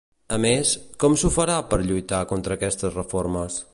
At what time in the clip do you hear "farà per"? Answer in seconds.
1.35-1.79